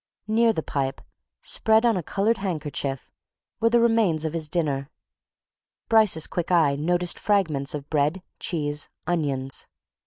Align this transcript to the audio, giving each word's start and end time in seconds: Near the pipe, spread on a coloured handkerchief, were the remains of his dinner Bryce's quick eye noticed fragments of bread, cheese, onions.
Near 0.27 0.51
the 0.51 0.63
pipe, 0.63 0.99
spread 1.41 1.85
on 1.85 1.95
a 1.95 2.01
coloured 2.01 2.37
handkerchief, 2.39 3.11
were 3.59 3.69
the 3.69 3.79
remains 3.79 4.25
of 4.25 4.33
his 4.33 4.49
dinner 4.49 4.89
Bryce's 5.89 6.25
quick 6.25 6.49
eye 6.51 6.75
noticed 6.75 7.19
fragments 7.19 7.75
of 7.75 7.87
bread, 7.87 8.23
cheese, 8.39 8.89
onions. 9.05 9.67